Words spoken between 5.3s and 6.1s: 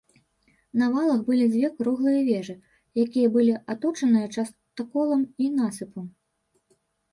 і насыпам.